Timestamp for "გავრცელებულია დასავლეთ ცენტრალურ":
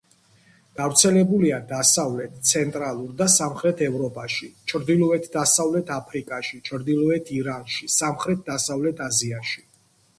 0.77-3.13